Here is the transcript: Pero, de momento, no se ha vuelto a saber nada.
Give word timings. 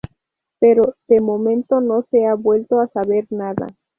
Pero, 0.59 0.95
de 1.07 1.21
momento, 1.21 1.79
no 1.79 2.01
se 2.09 2.25
ha 2.25 2.33
vuelto 2.33 2.79
a 2.79 2.87
saber 2.87 3.27
nada. 3.29 3.67